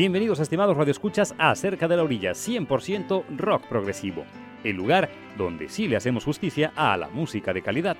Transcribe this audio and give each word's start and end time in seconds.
Bienvenidos 0.00 0.40
estimados 0.40 0.78
radioescuchas 0.78 1.34
a 1.36 1.54
Cerca 1.54 1.86
de 1.86 1.94
la 1.94 2.04
Orilla, 2.04 2.30
100% 2.30 3.22
rock 3.36 3.66
progresivo, 3.66 4.24
el 4.64 4.74
lugar 4.74 5.10
donde 5.36 5.68
sí 5.68 5.88
le 5.88 5.96
hacemos 5.96 6.24
justicia 6.24 6.72
a 6.74 6.96
la 6.96 7.08
música 7.10 7.52
de 7.52 7.60
calidad. 7.60 7.98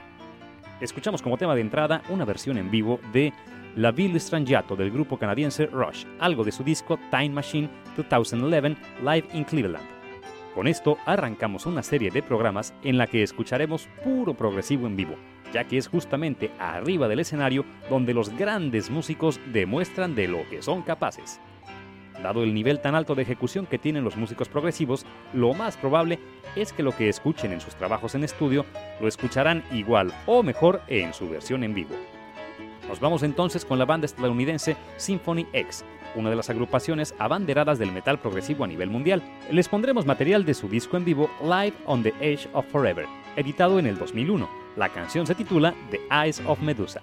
Escuchamos 0.81 1.21
como 1.21 1.37
tema 1.37 1.55
de 1.55 1.61
entrada 1.61 2.01
una 2.09 2.25
versión 2.25 2.57
en 2.57 2.71
vivo 2.71 3.01
de 3.13 3.35
La 3.77 3.93
Ville 3.93 4.19
Strangiato 4.19 4.77
del 4.77 4.91
grupo 4.91 5.19
canadiense 5.19 5.67
Rush, 5.67 6.07
algo 6.19 6.43
de 6.43 6.53
su 6.53 6.65
disco 6.65 6.99
Time 7.11 7.29
Machine 7.29 7.69
2011 7.99 8.77
Live 9.03 9.29
in 9.35 9.45
Cleveland. 9.45 9.87
Con 10.55 10.69
esto 10.69 10.97
arrancamos 11.05 11.67
una 11.67 11.83
serie 11.83 12.11
de 12.11 12.23
programas 12.23 12.73
en 12.83 12.97
la 12.97 13.09
que 13.09 13.23
escucharemos 13.23 13.91
puro 14.03 14.33
progresivo 14.33 14.87
en 14.87 14.97
vivo, 14.97 15.17
ya 15.53 15.65
que 15.65 15.77
es 15.77 15.87
justamente 15.87 16.51
arriba 16.59 17.09
del 17.09 17.21
escenario 17.21 17.67
donde 17.91 18.15
los 18.15 18.31
grandes 18.31 18.89
músicos 18.89 19.39
demuestran 19.53 20.15
de 20.15 20.29
lo 20.29 20.49
que 20.49 20.63
son 20.63 20.81
capaces. 20.81 21.39
Dado 22.23 22.43
el 22.43 22.53
nivel 22.53 22.81
tan 22.81 22.95
alto 22.95 23.15
de 23.15 23.23
ejecución 23.23 23.67
que 23.67 23.79
tienen 23.79 24.05
los 24.05 24.17
músicos 24.17 24.49
progresivos, 24.49 25.07
lo 25.33 25.55
más 25.55 25.77
probable 25.77 26.19
es 26.55 26.73
que 26.73 26.83
lo 26.83 26.95
que 26.97 27.09
escuchen 27.09 27.53
en 27.53 27.61
sus 27.61 27.75
trabajos 27.75 28.15
en 28.15 28.25
estudio 28.25 28.67
lo 29.01 29.09
escucharán 29.09 29.65
igual 29.73 30.13
o 30.27 30.43
mejor 30.43 30.83
en 30.89 31.15
su 31.15 31.29
versión 31.29 31.65
en 31.65 31.75
vivo. 31.75 31.95
Nos 32.89 33.01
vamos 33.01 33.23
entonces 33.23 33.65
con 33.65 33.79
la 33.79 33.85
banda 33.85 34.07
estadounidense 34.07 34.77
Symphony 34.97 35.47
X, 35.53 35.85
una 36.17 36.29
de 36.29 36.37
las 36.37 36.51
agrupaciones 36.51 37.15
abanderadas 37.19 37.79
del 37.79 37.93
metal 37.93 38.19
progresivo 38.19 38.65
a 38.65 38.67
nivel 38.67 38.91
mundial. 38.91 39.23
Les 39.51 39.69
pondremos 39.69 40.07
material 40.07 40.45
de 40.45 40.55
su 40.55 40.69
disco 40.69 40.97
en 40.97 41.05
vivo 41.05 41.31
Live 41.41 41.75
on 41.87 42.03
the 42.03 42.13
Edge 42.21 42.49
of 42.53 42.67
Forever, 42.67 43.07
editado 43.37 43.79
en 43.79 43.87
el 43.87 43.97
2001. 43.97 44.49
La 44.77 44.89
canción 44.89 45.27
se 45.27 45.37
titula 45.37 45.75
The 45.91 46.01
Eyes 46.11 46.43
of 46.47 46.61
Medusa. 46.61 47.03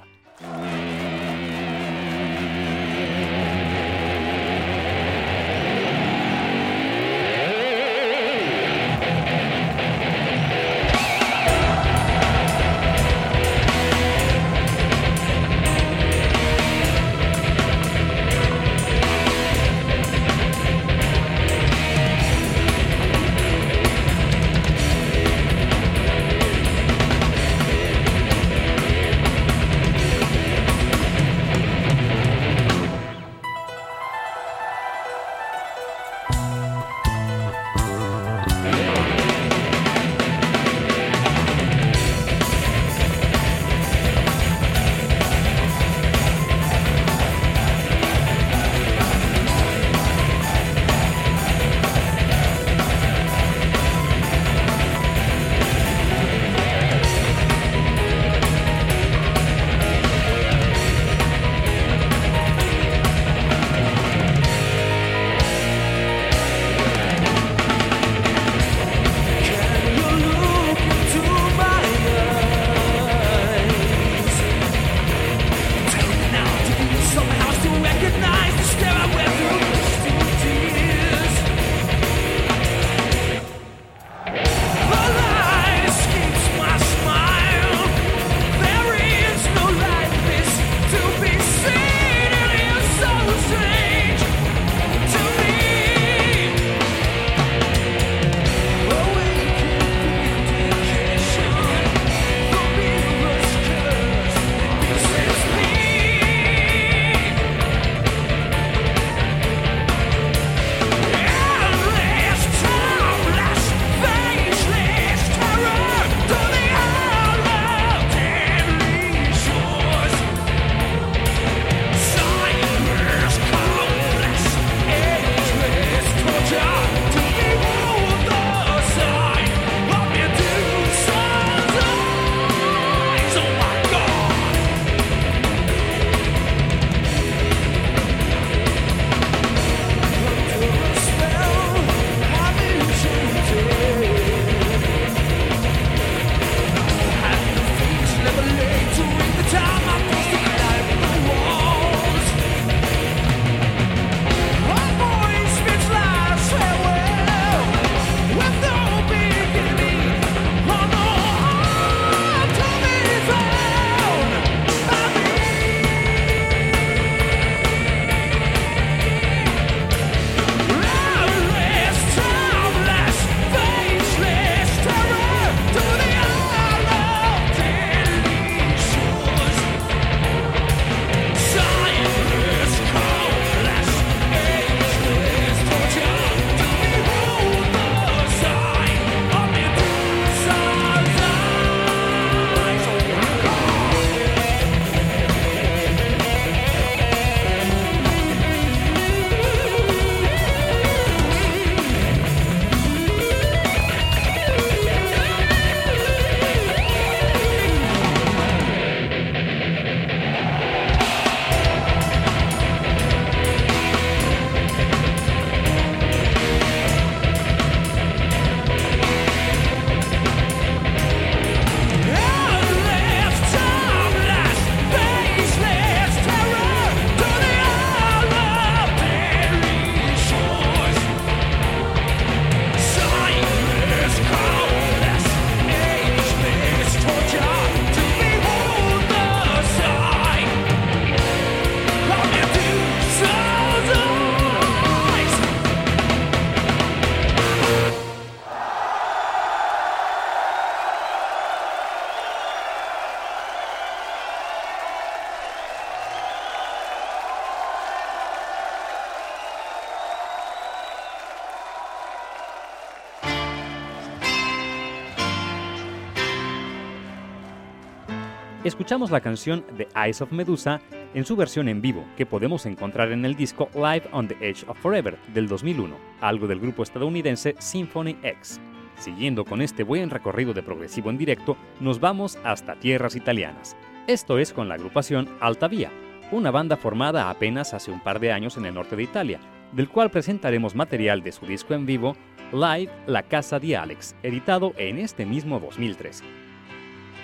Escuchamos 268.98 269.12
la 269.12 269.22
canción 269.22 269.64
The 269.78 269.88
Eyes 269.96 270.22
of 270.24 270.32
Medusa 270.32 270.82
en 271.14 271.24
su 271.24 271.36
versión 271.36 271.70
en 271.70 271.84
vivo, 271.84 272.04
que 272.18 272.26
podemos 272.26 272.66
encontrar 272.66 273.12
en 273.12 273.26
el 273.26 273.36
disco 273.36 273.70
Live 273.76 274.06
on 274.12 274.28
the 274.28 274.36
Edge 274.42 274.68
of 274.68 274.80
Forever 274.80 275.20
del 275.36 275.48
2001, 275.48 275.96
algo 276.20 276.48
del 276.48 276.60
grupo 276.60 276.82
estadounidense 276.82 277.54
Symphony 277.60 278.18
X. 278.24 278.60
Siguiendo 278.98 279.46
con 279.46 279.62
este 279.62 279.84
buen 279.84 280.10
recorrido 280.10 280.52
de 280.52 280.64
progresivo 280.64 281.12
en 281.12 281.20
directo, 281.20 281.58
nos 281.80 282.00
vamos 282.00 282.40
hasta 282.44 282.74
tierras 282.74 283.16
italianas. 283.16 283.78
Esto 284.08 284.40
es 284.40 284.52
con 284.52 284.68
la 284.68 284.74
agrupación 284.74 285.30
Alta 285.42 285.68
Vía, 285.68 285.92
una 286.32 286.50
banda 286.50 286.76
formada 286.76 287.30
apenas 287.30 287.76
hace 287.76 287.92
un 287.92 288.00
par 288.00 288.20
de 288.20 288.32
años 288.32 288.58
en 288.58 288.66
el 288.66 288.74
norte 288.74 288.96
de 288.96 289.04
Italia, 289.04 289.40
del 289.74 289.90
cual 289.90 290.10
presentaremos 290.10 290.74
material 290.74 291.22
de 291.22 291.34
su 291.34 291.46
disco 291.46 291.76
en 291.76 291.86
vivo 291.86 292.16
Live 292.52 292.92
La 293.06 293.22
Casa 293.22 293.60
de 293.60 293.78
Alex, 293.78 294.16
editado 294.24 294.74
en 294.76 294.98
este 294.98 295.24
mismo 295.24 295.60
2013 295.60 296.48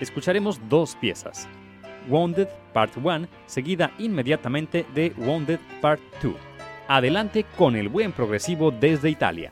escucharemos 0.03 0.59
dos 0.69 0.95
piezas. 0.95 1.47
Wounded 2.07 2.47
Part 2.73 2.97
1, 2.97 3.27
seguida 3.45 3.91
inmediatamente 3.99 4.85
de 4.93 5.13
Wounded 5.17 5.59
Part 5.81 6.01
2. 6.21 6.33
Adelante 6.87 7.45
con 7.57 7.75
el 7.75 7.89
buen 7.89 8.11
progresivo 8.11 8.71
desde 8.71 9.09
Italia. 9.09 9.51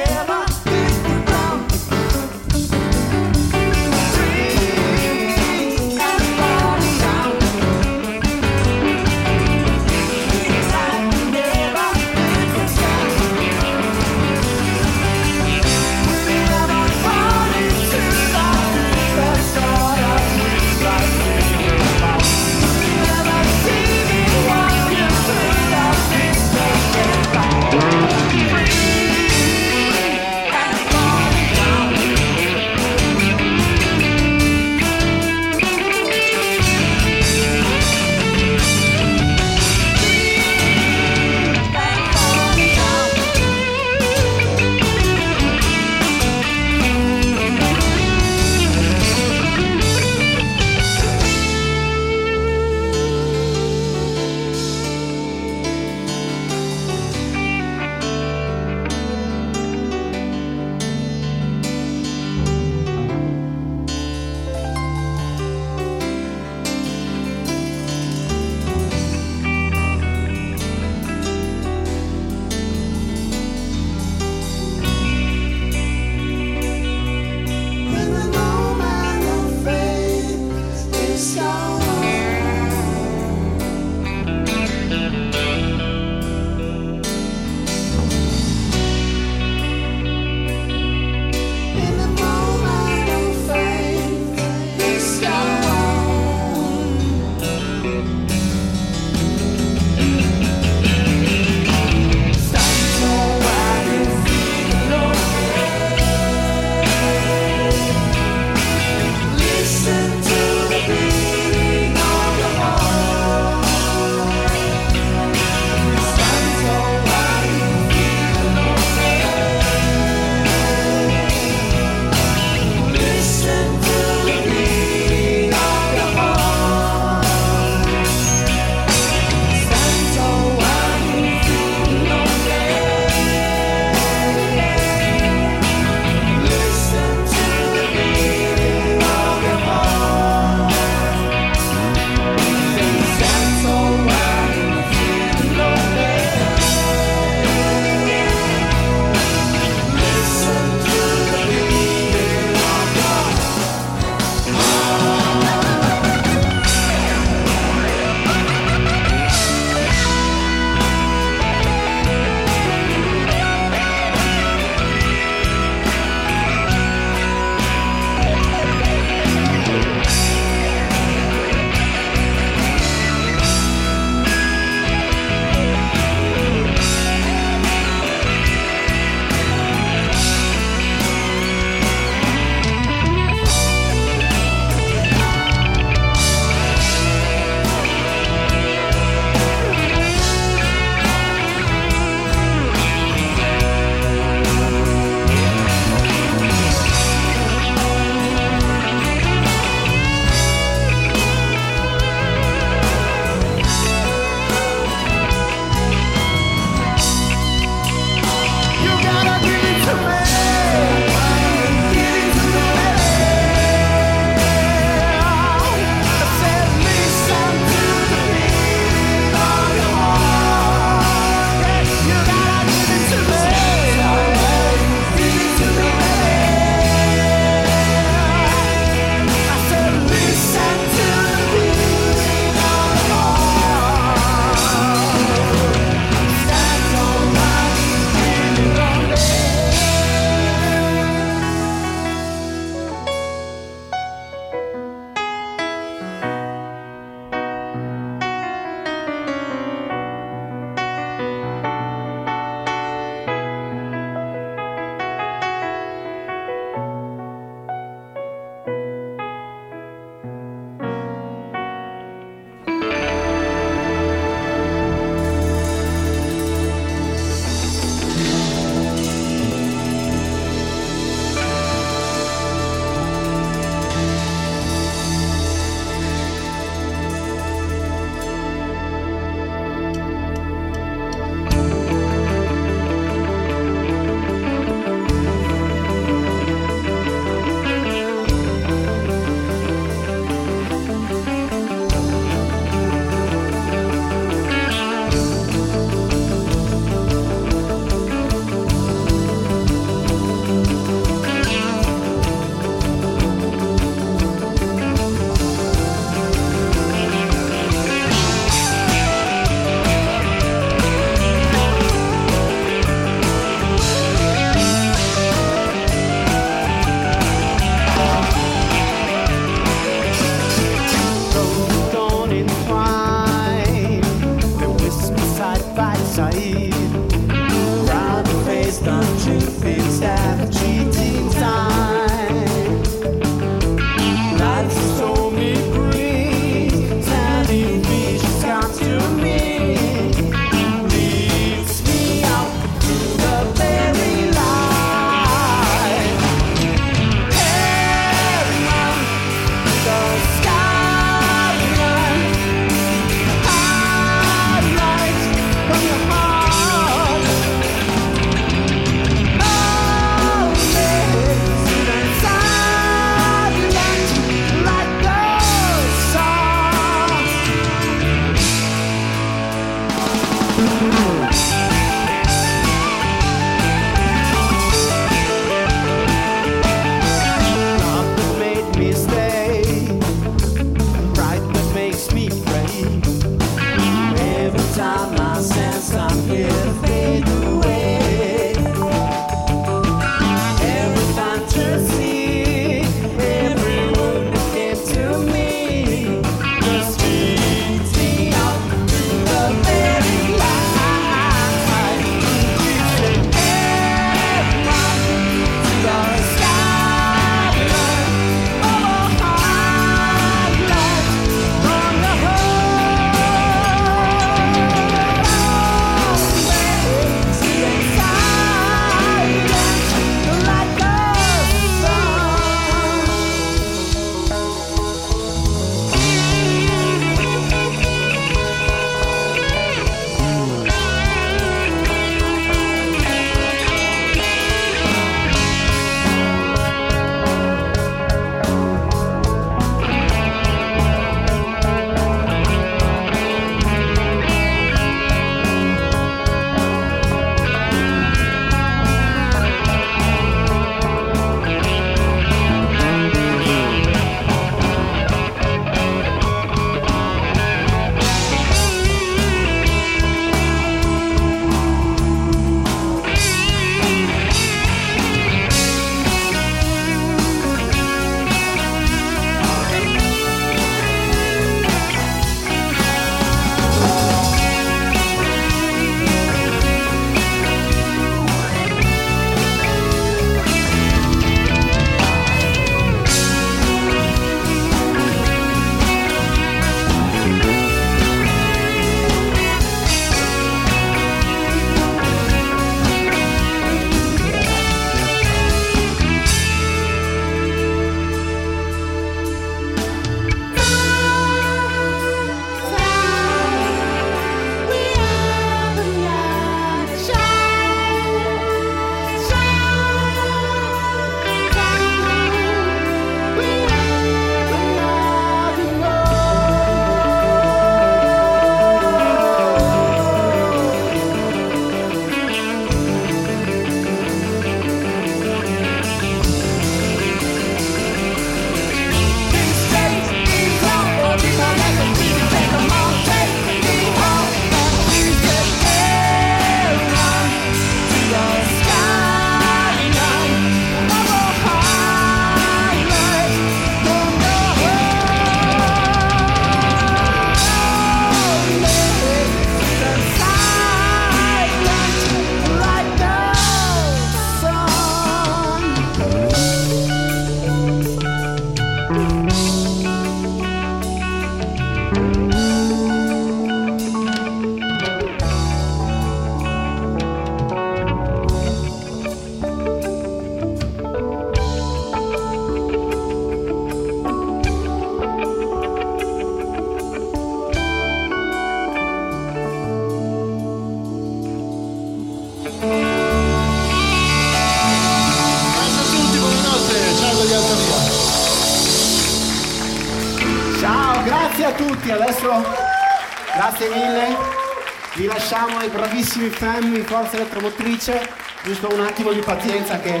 Ai 596.12 596.28
bravissimi 596.28 596.28
fem 596.28 596.74
in 596.74 596.84
forza 596.84 597.16
elettromotrice, 597.16 598.08
giusto 598.44 598.68
un 598.72 598.80
attimo 598.80 599.12
di 599.12 599.20
pazienza 599.20 599.78
che 599.78 600.00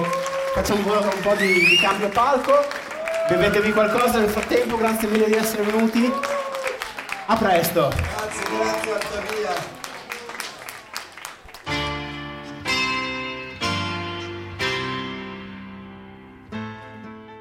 facciamo 0.54 0.92
un 0.92 1.20
po' 1.22 1.34
di, 1.36 1.64
di 1.64 1.76
cambio 1.76 2.08
palco, 2.08 2.52
bevetevi 3.28 3.72
qualcosa 3.72 4.18
nel 4.18 4.28
frattempo, 4.28 4.76
grazie 4.76 5.08
mille 5.08 5.26
di 5.26 5.34
essere 5.34 5.62
venuti, 5.62 6.12
a 7.26 7.36
presto! 7.36 7.88
Grazie, 7.88 8.44
grazie 8.56 8.92
Altavia! 8.92 9.80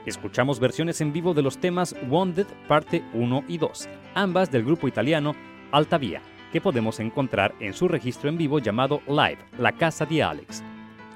Escuchamos 0.06 0.60
versiones 0.60 1.00
en 1.02 1.12
vivo 1.12 1.34
de 1.34 1.42
los 1.42 1.58
temas 1.58 1.96
Wounded 2.10 2.48
parte 2.68 3.04
1 3.14 3.44
y 3.48 3.58
2, 3.58 3.90
ambas 4.14 4.50
del 4.50 4.64
grupo 4.64 4.88
italiano 4.88 5.36
Altavia, 5.72 6.22
que 6.52 6.62
podemos 6.62 7.00
encontrar 7.00 7.54
en 7.60 7.74
su 7.74 7.88
registro 7.88 8.30
en 8.30 8.38
vivo 8.38 8.60
llamado 8.60 9.02
Live, 9.08 9.40
La 9.58 9.72
Casa 9.72 10.06
de 10.06 10.24
Alex. 10.24 10.64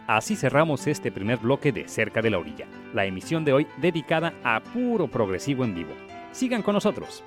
Así 0.07 0.35
cerramos 0.35 0.85
este 0.87 1.11
primer 1.11 1.37
bloque 1.37 1.71
de 1.71 1.87
Cerca 1.87 2.21
de 2.21 2.29
la 2.29 2.37
Orilla, 2.37 2.67
la 2.93 3.05
emisión 3.05 3.43
de 3.43 3.53
hoy 3.53 3.67
dedicada 3.77 4.33
a 4.43 4.61
puro 4.61 5.07
progresivo 5.07 5.63
en 5.63 5.75
vivo. 5.75 5.93
Sigan 6.31 6.61
con 6.61 6.73
nosotros. 6.73 7.23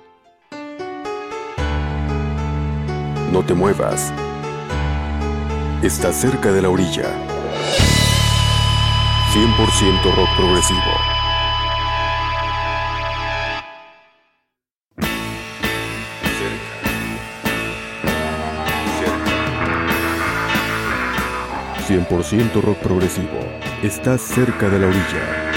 No 3.31 3.43
te 3.45 3.53
muevas. 3.53 4.11
Está 5.83 6.11
cerca 6.11 6.51
de 6.51 6.61
la 6.61 6.69
orilla. 6.69 7.05
100% 9.31 10.15
rock 10.15 10.29
progresivo. 10.35 11.18
100% 21.89 22.61
rock 22.61 22.77
progresivo. 22.79 23.39
Estás 23.81 24.21
cerca 24.21 24.69
de 24.69 24.79
la 24.79 24.87
orilla. 24.87 25.49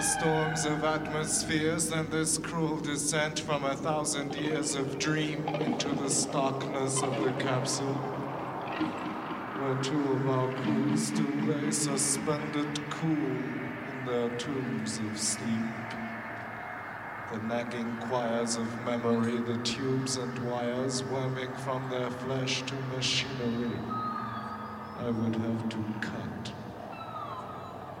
storms 0.00 0.64
of 0.64 0.82
atmospheres 0.82 1.90
than 1.90 2.08
this 2.08 2.38
cruel 2.38 2.80
descent 2.80 3.38
from 3.40 3.64
a 3.64 3.76
thousand 3.76 4.34
years 4.34 4.74
of 4.74 4.98
dream 4.98 5.46
into 5.48 5.88
the 5.96 6.08
starkness 6.08 7.02
of 7.02 7.22
the 7.22 7.32
capsule 7.32 8.29
where 9.70 9.82
two 9.84 10.12
of 10.12 10.28
our 10.28 10.52
crew 10.62 10.96
still 10.96 11.30
lay 11.46 11.70
suspended 11.70 12.90
cool 12.90 13.10
in 13.12 14.04
their 14.04 14.28
tombs 14.36 14.98
of 14.98 15.16
sleep. 15.16 15.76
The 17.32 17.38
nagging 17.46 17.96
choirs 18.08 18.56
of 18.56 18.66
memory, 18.84 19.38
the 19.38 19.62
tubes 19.62 20.16
and 20.16 20.36
wires 20.50 21.04
worming 21.04 21.52
from 21.58 21.88
their 21.88 22.10
flesh 22.10 22.62
to 22.62 22.74
machinery, 22.96 23.78
I 24.98 25.10
would 25.10 25.36
have 25.36 25.68
to 25.68 25.84
cut. 26.00 26.52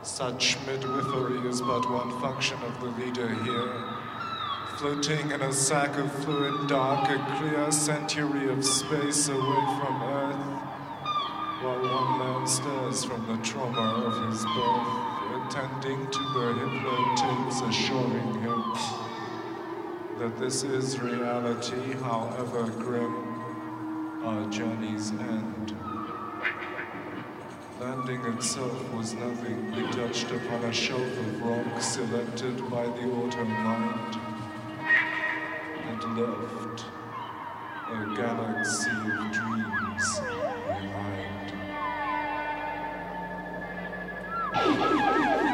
Such 0.02 0.56
midwifery 0.66 1.48
is 1.48 1.60
but 1.60 1.88
one 1.88 2.20
function 2.20 2.58
of 2.64 2.80
the 2.80 2.90
leader 3.00 3.28
here. 3.44 3.72
Floating 4.78 5.30
in 5.30 5.40
a 5.40 5.52
sack 5.52 5.96
of 5.98 6.10
fluid 6.24 6.68
dark, 6.68 7.08
a 7.10 7.36
clear 7.38 7.70
century 7.70 8.48
of 8.48 8.64
space 8.64 9.28
away 9.28 9.60
from 9.78 10.02
Earth 10.02 10.49
while 11.60 11.78
one 11.78 12.18
man 12.18 12.46
stares 12.46 13.04
from 13.04 13.26
the 13.26 13.36
trauma 13.44 14.06
of 14.06 14.30
his 14.30 14.42
birth, 14.44 15.46
attending 15.46 16.06
to 16.10 16.18
the 16.32 16.54
hypnotics, 16.54 17.60
assuring 17.60 18.40
him 18.40 18.64
that 20.18 20.38
this 20.38 20.62
is 20.62 20.98
reality, 21.00 21.92
however 22.02 22.66
grim 22.70 23.30
our 24.24 24.48
journey's 24.48 25.10
end. 25.10 25.76
Landing 27.78 28.24
itself 28.32 28.94
was 28.94 29.12
nothing. 29.14 29.70
We 29.72 29.82
touched 29.92 30.30
upon 30.30 30.64
a 30.64 30.72
shelf 30.72 31.00
of 31.00 31.42
rock 31.42 31.82
selected 31.82 32.70
by 32.70 32.84
the 32.84 33.04
auto 33.04 33.44
mind 33.44 34.16
and 35.88 36.18
left 36.18 36.84
a 37.90 38.14
galaxy 38.16 38.90
of 38.90 39.32
dreams 39.32 40.49
Oh, 44.54 44.76
my 44.76 45.44
God. 45.44 45.49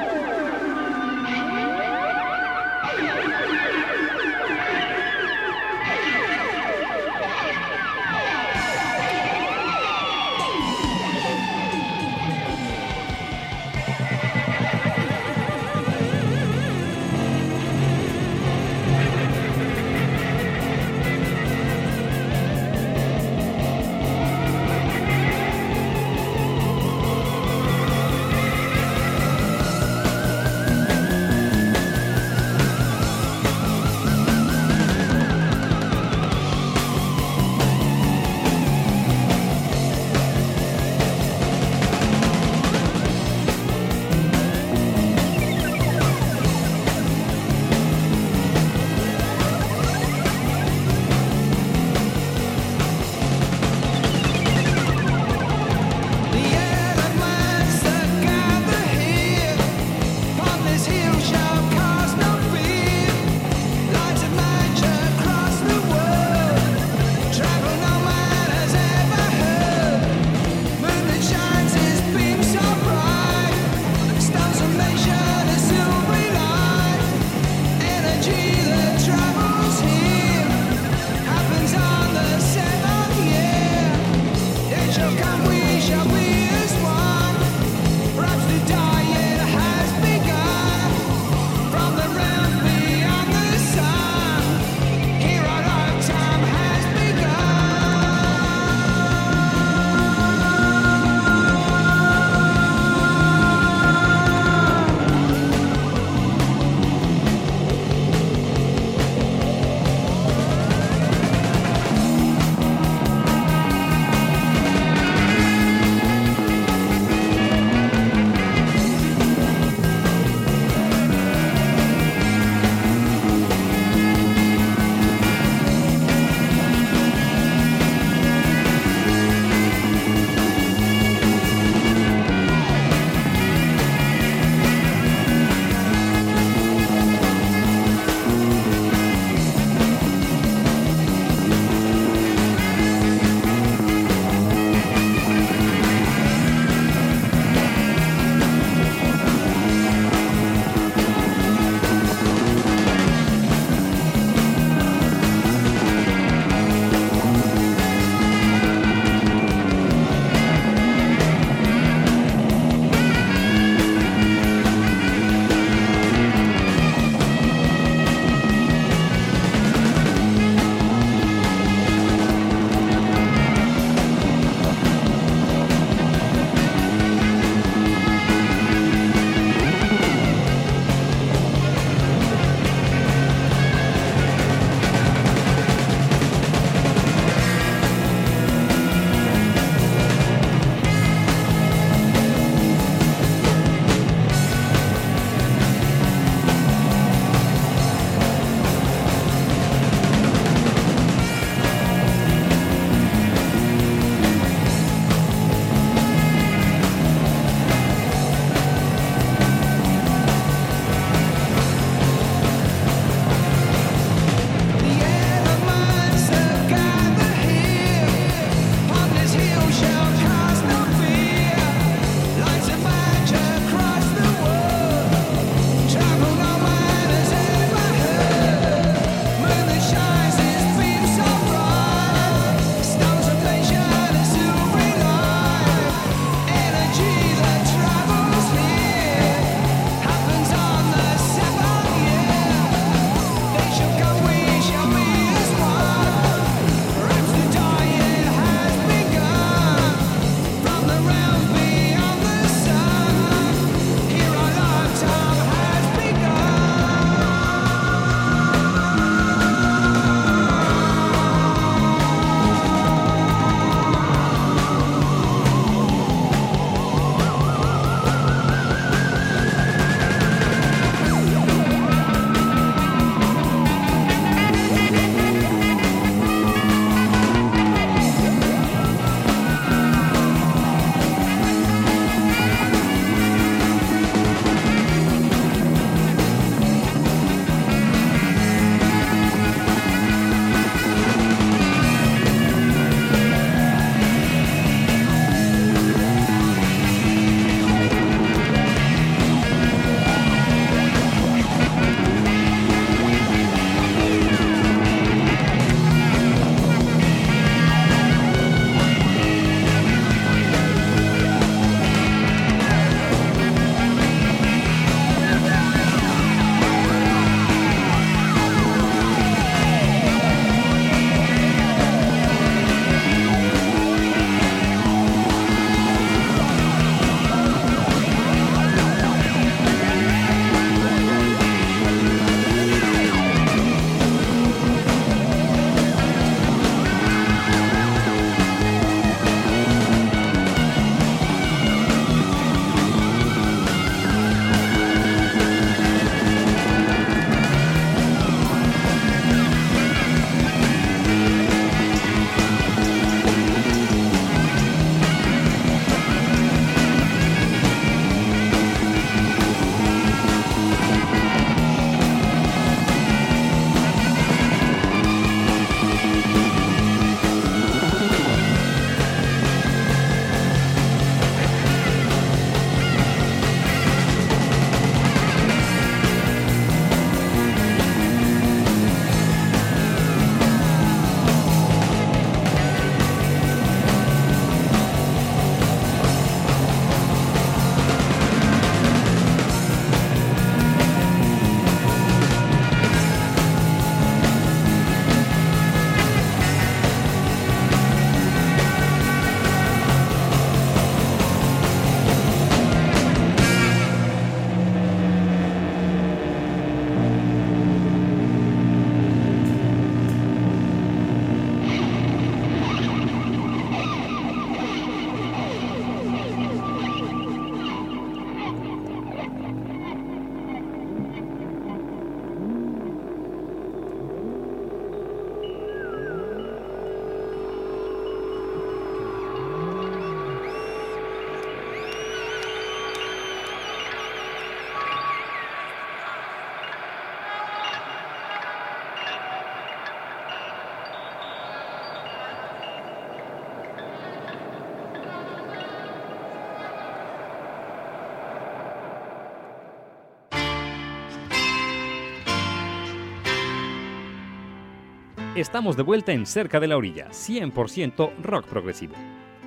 Estamos 455.36 455.76
de 455.76 455.82
vuelta 455.82 456.12
en 456.12 456.24
Cerca 456.24 456.60
de 456.60 456.66
la 456.66 456.78
Orilla, 456.78 457.08
100% 457.10 458.10
rock 458.22 458.46
progresivo. 458.46 458.94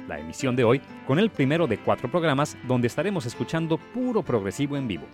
La 0.07 0.19
emisión 0.19 0.55
de 0.55 0.63
hoy 0.63 0.81
con 1.07 1.17
el 1.17 1.31
primero 1.31 1.65
de 1.65 1.79
cuatro 1.79 2.11
programas 2.11 2.55
donde 2.67 2.85
estaremos 2.85 3.25
escuchando 3.25 3.79
puro 3.79 4.21
progresivo 4.21 4.77
en 4.77 4.87
vivo. 4.87 5.07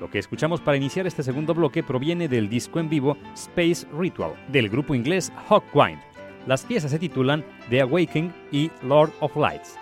Lo 0.00 0.10
que 0.10 0.18
escuchamos 0.18 0.60
para 0.60 0.76
iniciar 0.76 1.06
este 1.06 1.22
segundo 1.22 1.54
bloque 1.54 1.82
proviene 1.82 2.28
del 2.28 2.50
disco 2.50 2.78
en 2.78 2.90
vivo 2.90 3.16
Space 3.32 3.86
Ritual 3.98 4.34
del 4.48 4.68
grupo 4.68 4.94
inglés 4.94 5.32
Hawkwind. 5.48 6.02
Las 6.46 6.66
piezas 6.66 6.90
se 6.90 6.98
titulan 6.98 7.42
The 7.70 7.80
Awakening 7.80 8.34
y 8.50 8.70
Lord 8.82 9.12
of 9.20 9.34
Lights. 9.34 9.78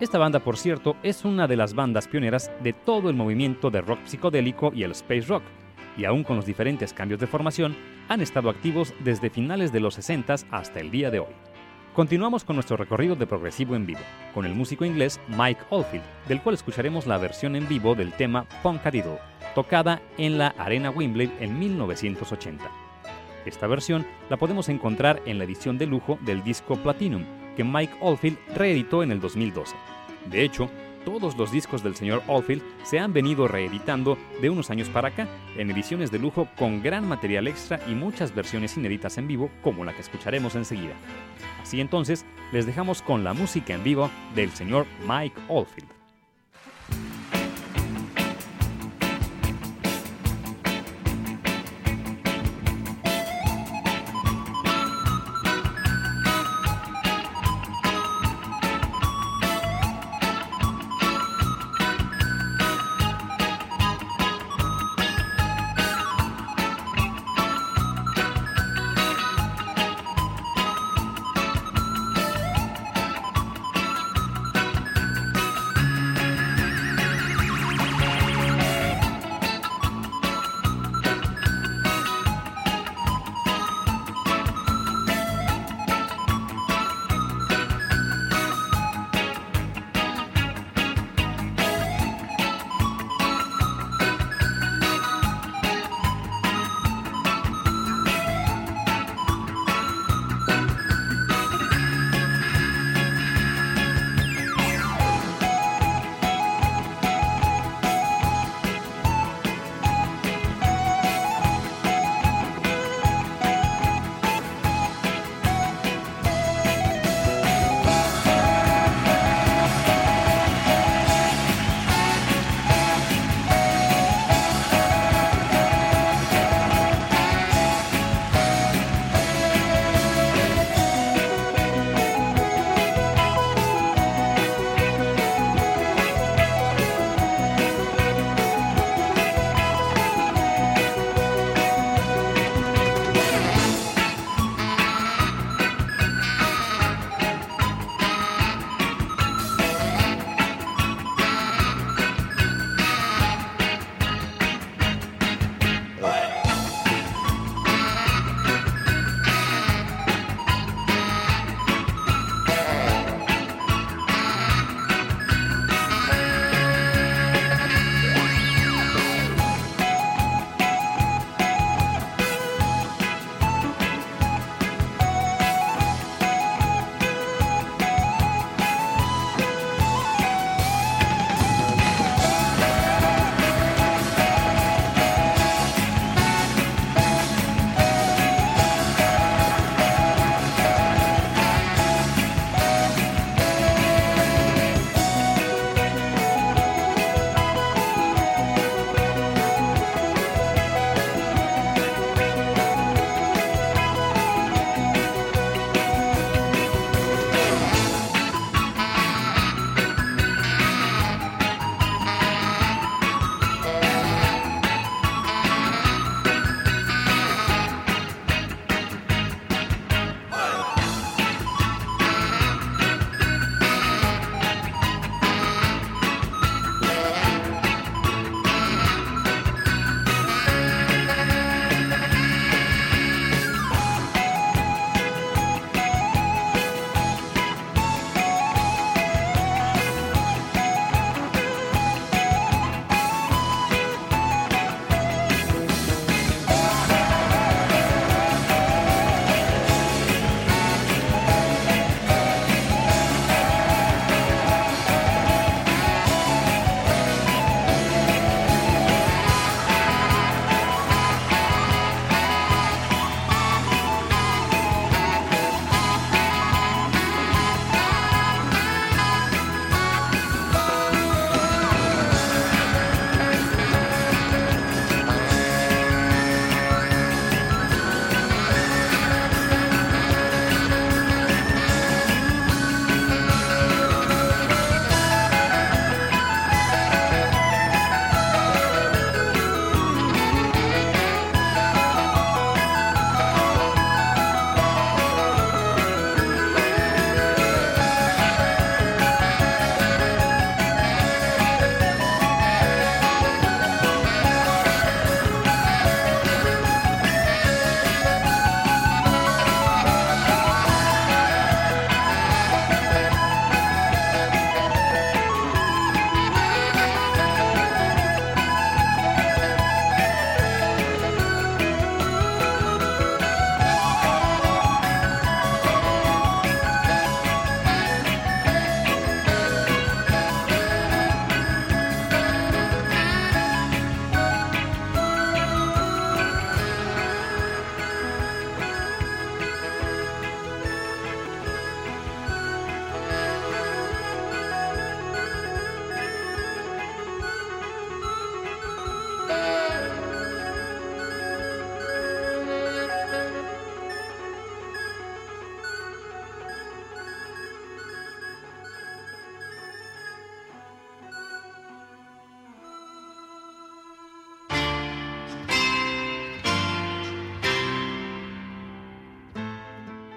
Esta 0.00 0.16
banda, 0.16 0.40
por 0.40 0.56
cierto, 0.56 0.96
es 1.02 1.22
una 1.26 1.46
de 1.46 1.56
las 1.56 1.74
bandas 1.74 2.08
pioneras 2.08 2.50
de 2.62 2.72
todo 2.72 3.10
el 3.10 3.16
movimiento 3.16 3.70
de 3.70 3.82
rock 3.82 3.98
psicodélico 4.06 4.72
y 4.74 4.84
el 4.84 4.92
space 4.92 5.26
rock, 5.26 5.42
y 5.96 6.04
aún 6.04 6.24
con 6.24 6.36
los 6.36 6.46
diferentes 6.46 6.92
cambios 6.92 7.20
de 7.20 7.26
formación, 7.26 7.76
han 8.08 8.20
estado 8.20 8.50
activos 8.50 8.94
desde 9.00 9.30
finales 9.30 9.72
de 9.72 9.80
los 9.80 9.94
60 9.94 10.34
hasta 10.50 10.80
el 10.80 10.90
día 10.90 11.10
de 11.10 11.20
hoy. 11.20 11.34
Continuamos 11.94 12.44
con 12.44 12.56
nuestro 12.56 12.76
recorrido 12.76 13.16
de 13.16 13.26
progresivo 13.26 13.74
en 13.74 13.86
vivo, 13.86 14.00
con 14.34 14.44
el 14.44 14.54
músico 14.54 14.84
inglés 14.84 15.18
Mike 15.28 15.62
Oldfield, 15.70 16.04
del 16.28 16.42
cual 16.42 16.54
escucharemos 16.54 17.06
la 17.06 17.16
versión 17.16 17.56
en 17.56 17.66
vivo 17.66 17.94
del 17.94 18.12
tema 18.12 18.44
Punkadiddle, 18.62 19.18
tocada 19.54 20.02
en 20.18 20.36
la 20.36 20.48
Arena 20.58 20.90
Wembley 20.90 21.32
en 21.40 21.58
1980. 21.58 22.70
Esta 23.46 23.66
versión 23.66 24.04
la 24.28 24.36
podemos 24.36 24.68
encontrar 24.68 25.22
en 25.24 25.38
la 25.38 25.44
edición 25.44 25.78
de 25.78 25.86
lujo 25.86 26.18
del 26.20 26.44
disco 26.44 26.76
Platinum, 26.76 27.24
que 27.56 27.64
Mike 27.64 27.94
Oldfield 28.00 28.36
reeditó 28.54 29.02
en 29.02 29.12
el 29.12 29.20
2012. 29.20 29.74
De 30.28 30.42
hecho, 30.42 30.68
todos 31.06 31.36
los 31.38 31.52
discos 31.52 31.84
del 31.84 31.94
señor 31.94 32.22
Oldfield 32.26 32.62
se 32.82 32.98
han 32.98 33.12
venido 33.12 33.46
reeditando 33.46 34.18
de 34.42 34.50
unos 34.50 34.70
años 34.70 34.88
para 34.88 35.08
acá, 35.08 35.28
en 35.56 35.70
ediciones 35.70 36.10
de 36.10 36.18
lujo 36.18 36.48
con 36.58 36.82
gran 36.82 37.08
material 37.08 37.46
extra 37.46 37.80
y 37.86 37.94
muchas 37.94 38.34
versiones 38.34 38.76
inéditas 38.76 39.16
en 39.16 39.28
vivo, 39.28 39.48
como 39.62 39.84
la 39.84 39.94
que 39.94 40.00
escucharemos 40.02 40.56
enseguida. 40.56 40.94
Así 41.62 41.80
entonces, 41.80 42.26
les 42.52 42.66
dejamos 42.66 43.02
con 43.02 43.22
la 43.22 43.34
música 43.34 43.72
en 43.72 43.84
vivo 43.84 44.10
del 44.34 44.50
señor 44.50 44.84
Mike 45.06 45.40
Oldfield. 45.48 45.95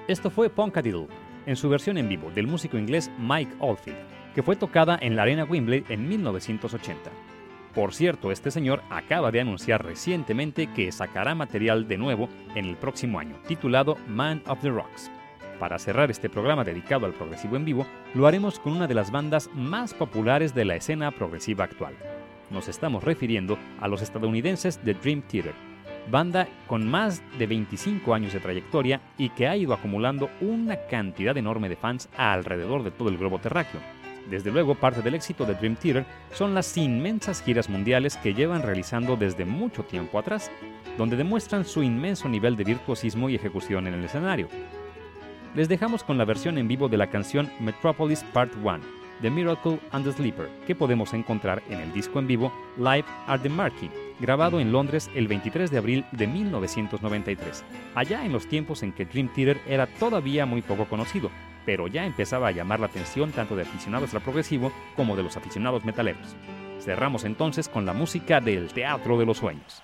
Esto 0.10 0.32
fue 0.32 0.50
Punkadiddle, 0.50 1.06
en 1.46 1.56
su 1.56 1.70
versión 1.70 2.00
en 2.00 2.10
vivo 2.10 2.32
del 2.32 2.48
músico 2.48 2.80
inglés 2.80 3.12
Mike 3.20 3.54
Oldfield, 3.60 4.00
que 4.34 4.42
fue 4.42 4.56
tocada 4.56 4.98
en 5.00 5.16
la 5.16 5.22
Arena 5.22 5.44
Wembley 5.44 5.84
en 5.88 6.10
1980. 6.10 7.12
Por 7.76 7.94
cierto, 7.94 8.32
este 8.32 8.50
señor 8.50 8.82
acaba 8.90 9.30
de 9.30 9.40
anunciar 9.40 9.86
recientemente 9.86 10.66
que 10.74 10.92
sacará 10.92 11.36
material 11.36 11.88
de 11.88 12.00
nuevo 12.00 12.28
en 12.56 12.66
el 12.66 12.76
próximo 12.76 13.20
año, 13.20 13.36
titulado 13.48 13.98
Man 14.08 14.42
of 14.48 14.60
the 14.62 14.72
Rocks. 14.72 15.12
Para 15.60 15.78
cerrar 15.78 16.10
este 16.10 16.28
programa 16.28 16.64
dedicado 16.64 17.06
al 17.06 17.14
progresivo 17.14 17.56
en 17.56 17.66
vivo, 17.66 17.86
lo 18.16 18.26
haremos 18.26 18.60
con 18.60 18.74
una 18.74 18.88
de 18.88 18.96
las 18.96 19.12
bandas 19.12 19.48
más 19.54 19.94
populares 19.94 20.56
de 20.56 20.66
la 20.66 20.76
escena 20.76 21.12
progresiva 21.12 21.66
actual. 21.66 21.94
Nos 22.50 22.68
estamos 22.68 23.04
refiriendo 23.04 23.60
a 23.80 23.88
los 23.88 24.02
estadounidenses 24.02 24.84
de 24.84 24.96
Dream 24.96 25.22
Theater, 25.22 25.54
banda 26.10 26.48
con 26.68 26.88
más 26.88 27.22
de 27.38 27.48
25 27.48 28.14
años 28.14 28.34
de 28.34 28.40
trayectoria 28.40 29.02
y 29.18 29.30
que 29.30 29.48
ha 29.48 29.56
ido 29.56 29.74
acumulando 29.74 30.30
una 30.42 30.76
cantidad 30.88 31.38
enorme 31.38 31.70
de 31.70 31.76
fans 31.76 32.10
alrededor 32.18 32.84
de 32.84 32.92
todo 32.92 33.10
el 33.10 33.18
globo 33.18 33.40
terráqueo. 33.40 33.82
Desde 34.30 34.52
luego, 34.52 34.76
parte 34.76 35.02
del 35.02 35.16
éxito 35.16 35.46
de 35.46 35.56
Dream 35.56 35.76
Theater 35.76 36.06
son 36.34 36.54
las 36.54 36.78
inmensas 36.78 37.42
giras 37.42 37.68
mundiales 37.68 38.16
que 38.18 38.34
llevan 38.34 38.62
realizando 38.62 39.16
desde 39.16 39.44
mucho 39.44 39.84
tiempo 39.84 40.20
atrás, 40.20 40.52
donde 40.98 41.18
demuestran 41.18 41.66
su 41.66 41.82
inmenso 41.82 42.30
nivel 42.30 42.56
de 42.56 42.64
virtuosismo 42.64 43.30
y 43.30 43.36
ejecución 43.36 43.88
en 43.88 43.96
el 43.96 44.06
escenario. 44.06 44.48
Les 45.56 45.68
dejamos 45.68 46.04
con 46.04 46.20
la 46.20 46.26
versión 46.26 46.60
en 46.60 46.68
vivo 46.68 46.90
de 46.90 46.98
la 46.98 47.10
canción 47.10 47.50
Metropolis 47.60 48.24
Part 48.34 48.54
1, 48.62 48.80
The 49.22 49.30
Miracle 49.30 49.80
and 49.92 50.06
the 50.06 50.14
Sleeper, 50.14 50.50
que 50.66 50.76
podemos 50.76 51.14
encontrar 51.14 51.62
en 51.70 51.80
el 51.80 51.92
disco 51.92 52.20
en 52.20 52.28
vivo 52.28 52.54
Live 52.78 53.06
at 53.28 53.42
the 53.42 53.50
Marquee, 53.50 53.92
grabado 54.20 54.60
en 54.60 54.72
Londres 54.72 55.10
el 55.14 55.28
23 55.28 55.70
de 55.70 55.78
abril 55.78 56.06
de 56.14 56.28
1993, 56.28 57.64
allá 57.96 58.26
en 58.26 58.32
los 58.32 58.48
tiempos 58.48 58.82
en 58.84 58.94
que 58.94 59.06
Dream 59.06 59.30
Theater 59.34 59.60
era 59.68 59.88
todavía 59.88 60.46
muy 60.46 60.62
poco 60.62 60.86
conocido, 60.86 61.30
pero 61.66 61.88
ya 61.88 62.06
empezaba 62.06 62.48
a 62.48 62.52
llamar 62.52 62.80
la 62.80 62.86
atención 62.88 63.32
tanto 63.32 63.56
de 63.56 63.64
aficionados 63.64 64.14
al 64.14 64.22
progresivo 64.22 64.72
como 64.96 65.16
de 65.16 65.24
los 65.24 65.36
aficionados 65.36 65.84
metaleros. 65.84 66.36
Cerramos 66.80 67.26
entonces 67.26 67.68
con 67.68 67.86
la 67.86 67.94
música 67.94 68.40
del 68.40 68.70
Teatro 68.70 69.18
de 69.20 69.26
los 69.26 69.38
Sueños. 69.38 69.84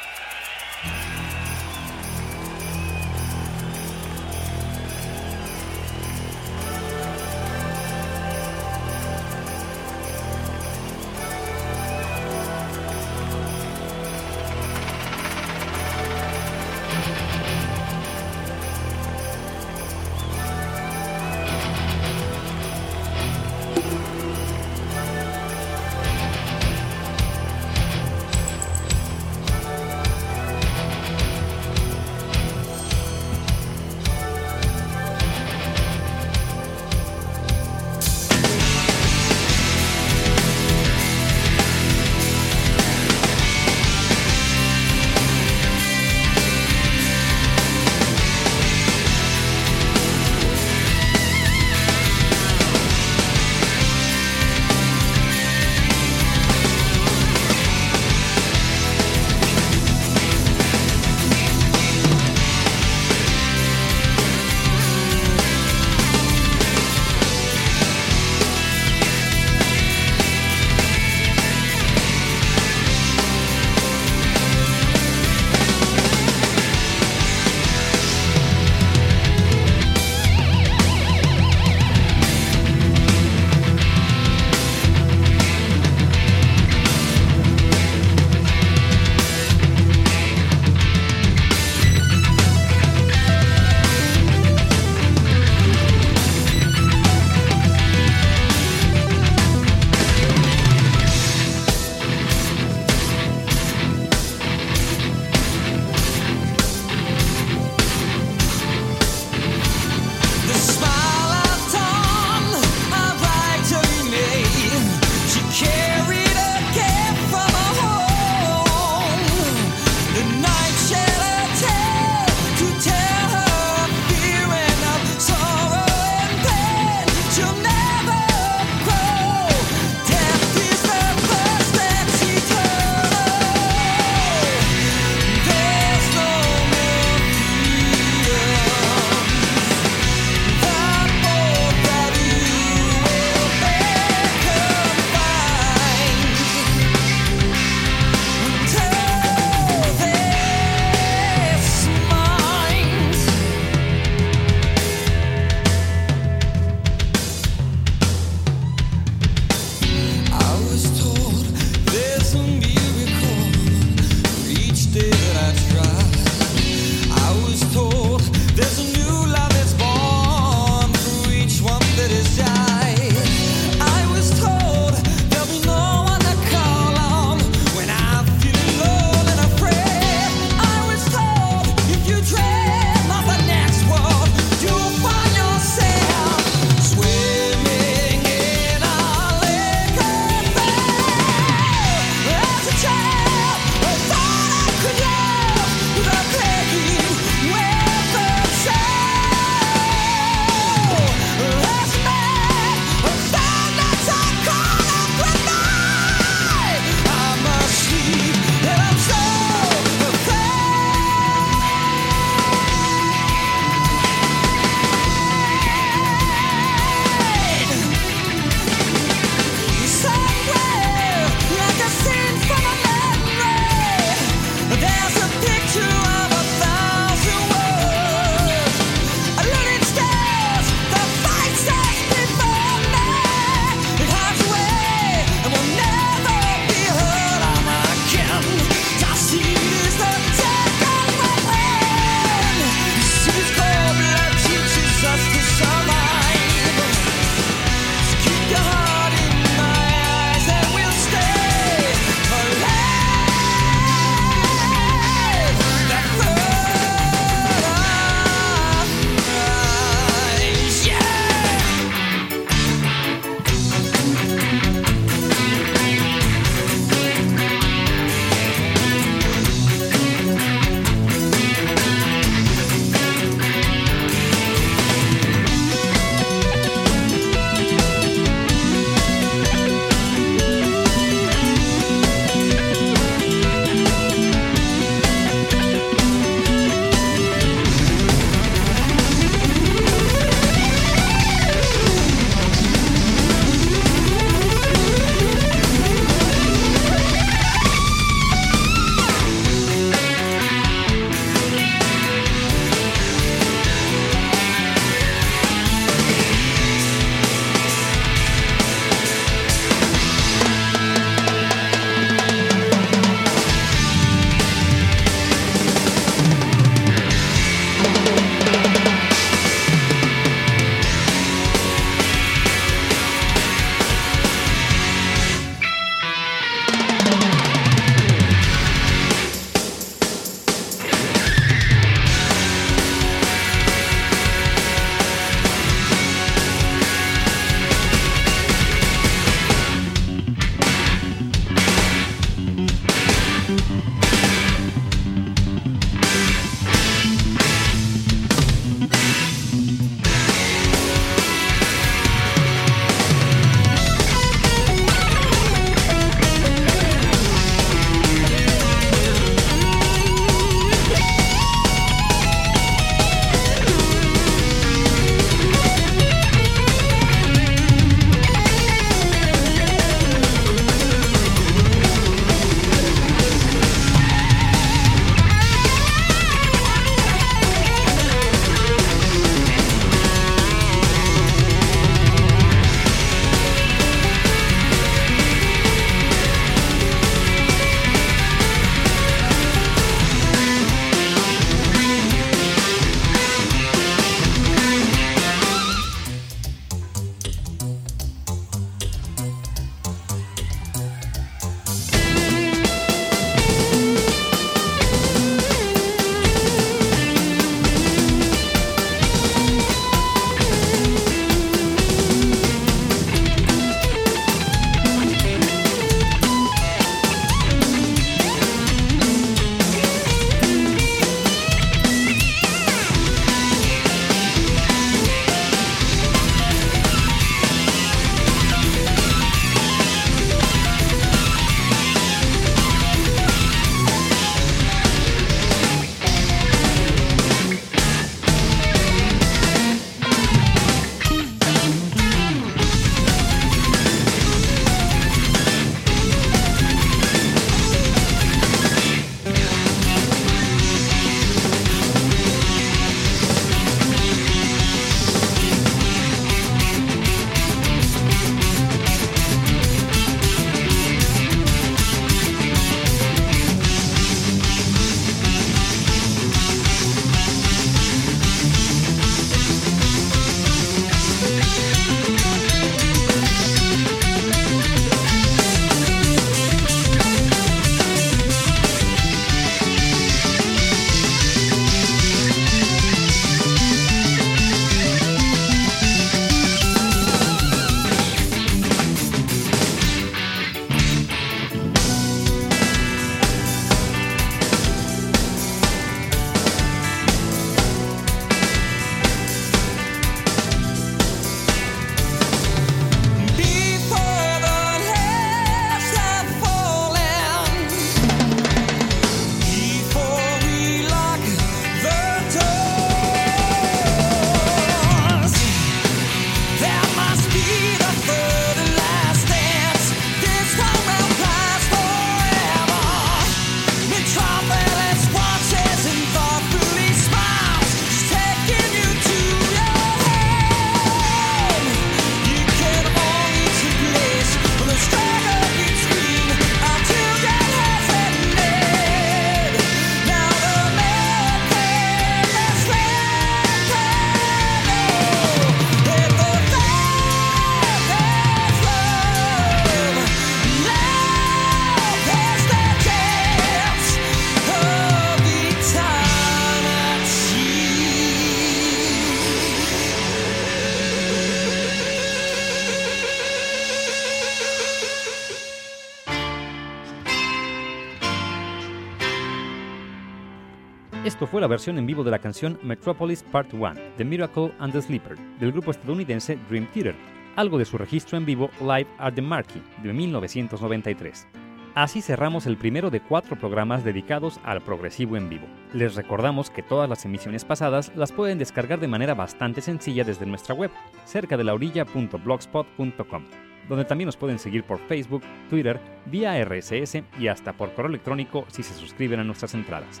Fue 571.34 571.40
la 571.40 571.48
versión 571.48 571.78
en 571.78 571.86
vivo 571.86 572.04
de 572.04 572.12
la 572.12 572.20
canción 572.20 572.60
Metropolis 572.62 573.24
Part 573.24 573.52
1, 573.52 573.74
The 573.96 574.04
Miracle 574.04 574.52
and 574.60 574.72
the 574.72 574.80
Sleeper, 574.80 575.18
del 575.40 575.50
grupo 575.50 575.72
estadounidense 575.72 576.38
Dream 576.48 576.68
Theater, 576.72 576.94
algo 577.34 577.58
de 577.58 577.64
su 577.64 577.76
registro 577.76 578.16
en 578.16 578.24
vivo 578.24 578.50
Live 578.60 578.86
at 578.98 579.14
the 579.14 579.20
Marquee, 579.20 579.60
de 579.82 579.92
1993. 579.92 581.26
Así 581.74 582.02
cerramos 582.02 582.46
el 582.46 582.56
primero 582.56 582.88
de 582.88 583.00
cuatro 583.00 583.36
programas 583.36 583.82
dedicados 583.82 584.38
al 584.44 584.60
progresivo 584.60 585.16
en 585.16 585.28
vivo. 585.28 585.48
Les 585.72 585.96
recordamos 585.96 586.50
que 586.50 586.62
todas 586.62 586.88
las 586.88 587.04
emisiones 587.04 587.44
pasadas 587.44 587.90
las 587.96 588.12
pueden 588.12 588.38
descargar 588.38 588.78
de 588.78 588.86
manera 588.86 589.14
bastante 589.14 589.60
sencilla 589.60 590.04
desde 590.04 590.26
nuestra 590.26 590.54
web, 590.54 590.70
cerca 591.04 591.36
de 591.36 591.42
la 591.42 591.54
orilla.blogspot.com, 591.54 593.24
donde 593.68 593.84
también 593.84 594.06
nos 594.06 594.16
pueden 594.16 594.38
seguir 594.38 594.62
por 594.62 594.78
Facebook, 594.78 595.24
Twitter, 595.50 595.80
vía 596.06 596.40
RSS 596.44 597.02
y 597.18 597.26
hasta 597.26 597.54
por 597.54 597.74
correo 597.74 597.88
electrónico 597.88 598.44
si 598.52 598.62
se 598.62 598.74
suscriben 598.74 599.18
a 599.18 599.24
nuestras 599.24 599.54
entradas. 599.54 600.00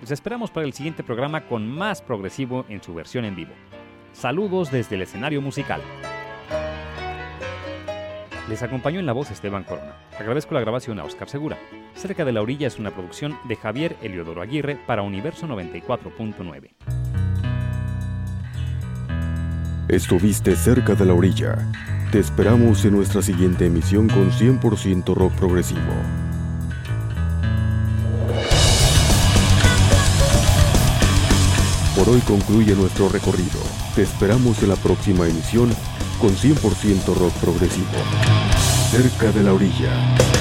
Les 0.00 0.10
esperamos 0.10 0.50
para 0.50 0.66
el 0.66 0.72
siguiente 0.72 1.02
programa 1.02 1.46
con 1.46 1.70
más 1.70 2.00
progresivo 2.00 2.64
en 2.68 2.82
su 2.82 2.94
versión 2.94 3.26
en 3.26 3.36
vivo. 3.36 3.52
Saludos 4.12 4.70
desde 4.70 4.96
el 4.96 5.02
escenario 5.02 5.42
musical. 5.42 5.82
Les 8.48 8.62
acompañó 8.62 8.98
en 8.98 9.06
la 9.06 9.12
voz 9.12 9.30
Esteban 9.30 9.62
Corona. 9.62 9.94
Agradezco 10.18 10.54
la 10.54 10.60
grabación 10.60 10.98
a 10.98 11.04
Oscar 11.04 11.28
Segura. 11.28 11.58
Cerca 11.94 12.24
de 12.24 12.32
la 12.32 12.40
orilla 12.40 12.66
es 12.66 12.78
una 12.78 12.90
producción 12.90 13.38
de 13.44 13.56
Javier 13.56 13.96
Eliodoro 14.02 14.42
Aguirre 14.42 14.76
para 14.86 15.02
Universo 15.02 15.46
94.9. 15.46 16.70
Estuviste 19.88 20.56
cerca 20.56 20.94
de 20.94 21.04
la 21.04 21.14
orilla. 21.14 21.58
Te 22.10 22.18
esperamos 22.18 22.84
en 22.84 22.96
nuestra 22.96 23.22
siguiente 23.22 23.66
emisión 23.66 24.08
con 24.08 24.30
100% 24.30 25.14
rock 25.14 25.32
progresivo. 25.34 25.92
Por 32.00 32.08
hoy 32.08 32.20
concluye 32.22 32.74
nuestro 32.74 33.10
recorrido. 33.10 33.60
Te 33.94 34.00
esperamos 34.00 34.62
en 34.62 34.70
la 34.70 34.76
próxima 34.76 35.28
emisión 35.28 35.68
con 36.18 36.34
100% 36.34 37.14
rock 37.14 37.34
progresivo. 37.34 37.90
Cerca 38.90 39.30
de 39.30 39.42
la 39.42 39.52
orilla. 39.52 40.39